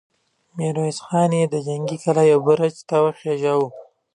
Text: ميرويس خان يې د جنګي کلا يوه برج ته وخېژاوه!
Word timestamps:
ميرويس 0.57 0.99
خان 1.07 1.31
يې 1.39 1.43
د 1.49 1.55
جنګي 1.67 1.97
کلا 2.03 2.23
يوه 2.31 2.41
برج 2.47 2.75
ته 2.89 2.95
وخېژاوه! 3.03 3.67